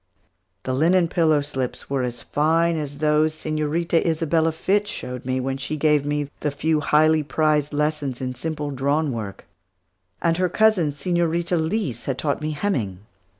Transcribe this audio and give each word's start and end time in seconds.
The 0.63 0.73
linen 0.73 1.09
pillow 1.09 1.41
slips 1.41 1.87
were 1.87 2.01
as 2.01 2.23
fine 2.23 2.75
as 2.75 2.97
those 2.97 3.35
Señorita 3.35 4.03
Isabella 4.03 4.51
Fitch 4.51 4.87
showed 4.87 5.25
me, 5.25 5.39
when 5.39 5.57
she 5.57 5.77
gave 5.77 6.07
me 6.07 6.31
the 6.39 6.49
few 6.49 6.79
highly 6.79 7.21
prized 7.21 7.71
lessons 7.71 8.19
in 8.19 8.33
simple 8.33 8.71
drawn 8.71 9.11
work; 9.11 9.45
and 10.19 10.37
her 10.37 10.49
cousin, 10.49 10.91
Señorita 10.91 11.55
Leese, 11.55 12.05
had 12.05 12.17
taught 12.17 12.41
me 12.41 12.49
hemming. 12.49 13.01